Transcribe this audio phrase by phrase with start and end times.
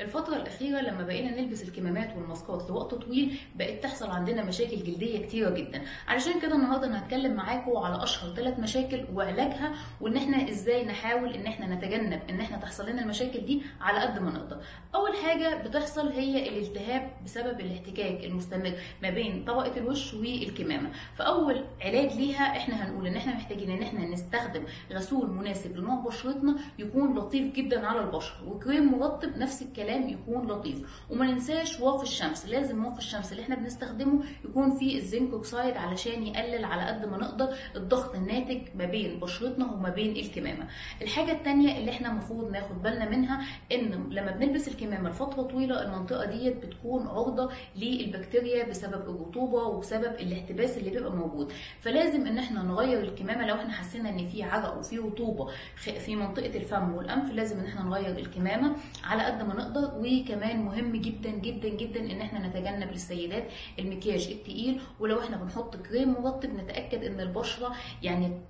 [0.00, 5.50] الفترة الأخيرة لما بقينا نلبس الكمامات والماسكات لوقت طويل بقت تحصل عندنا مشاكل جلدية كتيرة
[5.50, 5.82] جدا.
[6.08, 11.32] علشان كده النهاردة أنا هتكلم معاكم على أشهر ثلاث مشاكل وعلاجها وإن إحنا إزاي نحاول
[11.34, 14.60] إن إحنا نتجنب إن إحنا تحصل لنا المشاكل دي على قد ما نقدر.
[14.94, 18.72] أول حاجة بتحصل هي الالتهاب بسبب الاحتكاك المستمر
[19.02, 20.90] ما بين طبقة الوش والكمامة.
[21.16, 26.56] فأول علاج ليها إحنا هنقول إن إحنا محتاجين إن إحنا نستخدم غسول مناسب لنوع بشرتنا
[26.78, 31.04] يكون لطيف جدا على البشرة وكريم مرطب نفس الكلام الكلام يكون لطيف.
[31.10, 36.26] وما ننساش واقي الشمس لازم واقي الشمس اللي إحنا بنستخدمه يكون فيه الزنك أوكسايد علشان
[36.26, 40.66] يقلل على قد ما نقدر الضغط الناتج ما بين بشرتنا وما بين الكمامة.
[41.02, 43.40] الحاجة الثانية اللي إحنا المفروض ناخد بالنا منها
[43.72, 50.78] إن لما بنلبس الكمامة لفترة طويلة المنطقة ديت بتكون عرضة للبكتيريا بسبب الرطوبة وبسبب الاحتباس
[50.78, 51.52] اللي بيبقى موجود.
[51.80, 56.46] فلازم إن إحنا نغير الكمامة لو إحنا حسينا إن في عرق وفي رطوبة في منطقة
[56.56, 61.68] الفم والأنف لازم إن إحنا نغير الكمامة على قد ما نقدر وكمان مهم جدا جدا
[61.68, 63.44] جدا إن إحنا نتجنب للسيدات
[63.78, 68.40] المكياج التقيل ولو إحنا بنحط كريم مرطب نتاكد إن البشرة يعني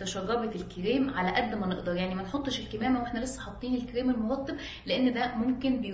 [0.00, 1.96] تشربت الكريم على قد ما نقدر.
[1.96, 4.54] يعني ما نحطش الكمامة وإحنا لسه حاطين الكريم المرطب
[4.86, 5.90] لأن ده ممكن بي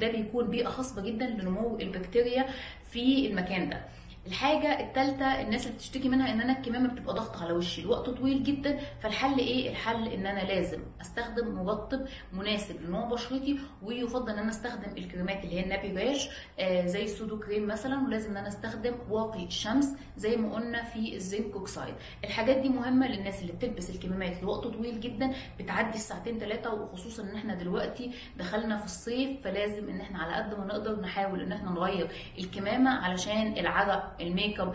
[0.00, 2.46] ده بيكون بيئة خصبه جدا لنمو البكتيريا
[2.90, 3.80] في المكان ده.
[4.26, 8.42] الحاجة الثالثة الناس اللي بتشتكي منها إن أنا الكمامة بتبقى ضغط على وشي الوقت طويل
[8.42, 12.00] جدا فالحل إيه؟ الحل إن أنا لازم أستخدم مرطب
[12.32, 18.04] مناسب لنوع بشرتي ويفضل إن أنا أستخدم الكريمات اللي هي النابيراج آه زي السودوكريم مثلا
[18.06, 22.68] ولازم إن أنا أستخدم واقي الشمس زي ما قلنا في ال zinc oxide الحاجات دي
[22.68, 28.10] مهمة للناس اللي بتلبس الكمامات لوقت طويل جدا بتعدي الساعتين ثلاثة وخصوصا إن إحنا دلوقتي
[28.38, 32.90] دخلنا في الصيف فلازم إن إحنا على قد ما نقدر نحاول إن إحنا نغير الكمامة
[32.90, 34.74] علشان العرق الميك اب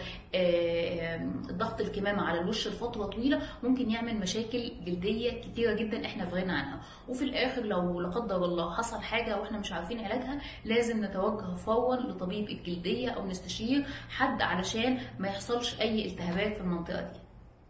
[1.51, 6.51] ضغط الكمامة على الوش لفترة طويلة ممكن يعمل مشاكل جلدية كتيرة جدا إحنا في غنى
[6.51, 6.81] عنها.
[7.07, 11.95] وفي الآخر لو لا قدر الله حصل حاجة وإحنا مش عارفين علاجها لازم نتوجه فورا
[12.01, 17.19] لطبيب الجلدية أو نستشير حد علشان ما يحصلش أي التهابات في المنطقة دي.